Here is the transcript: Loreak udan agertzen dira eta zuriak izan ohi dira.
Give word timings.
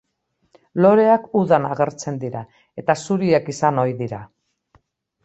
Loreak 0.85 1.27
udan 1.41 1.67
agertzen 1.69 2.17
dira 2.23 2.41
eta 2.85 2.97
zuriak 3.05 3.53
izan 3.55 3.83
ohi 3.83 3.95
dira. 4.01 4.23